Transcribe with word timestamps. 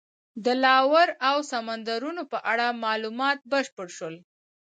د 0.45 0.47
لارو 0.63 1.15
او 1.29 1.35
سمندرونو 1.51 2.23
په 2.31 2.37
اړه 2.51 2.77
معلومات 2.85 3.37
بشپړ 3.51 3.87
شول. 3.97 4.15